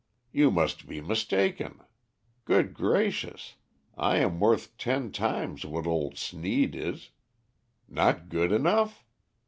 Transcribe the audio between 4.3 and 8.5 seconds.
worth ten times what old Sneed is. Not